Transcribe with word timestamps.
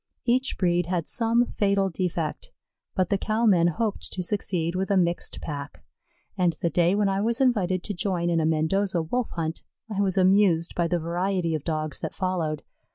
Each 0.25 0.57
breed 0.57 0.87
had 0.87 1.05
some 1.05 1.45
fatal 1.45 1.91
defect, 1.91 2.51
but 2.95 3.09
the 3.09 3.19
cow 3.19 3.45
men 3.45 3.67
hoped 3.67 4.11
to 4.13 4.23
succeed 4.23 4.73
with 4.75 4.89
a 4.89 4.97
mixed 4.97 5.39
pack, 5.41 5.83
and 6.35 6.53
the 6.59 6.71
day 6.71 6.95
when 6.95 7.07
I 7.07 7.21
was 7.21 7.39
invited 7.39 7.83
to 7.83 7.93
join 7.93 8.27
in 8.31 8.39
a 8.39 8.45
Mendoza 8.47 9.03
Wolf 9.03 9.29
hunt, 9.35 9.61
I 9.95 10.01
was 10.01 10.17
amused 10.17 10.73
by 10.73 10.87
the 10.87 10.97
variety 10.97 11.53
of 11.53 11.63
Dogs 11.63 11.99
that 11.99 12.15
followed. 12.15 12.63